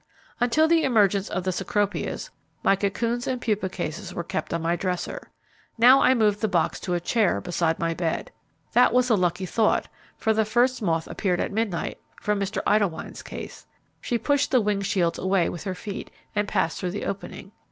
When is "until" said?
0.39-0.67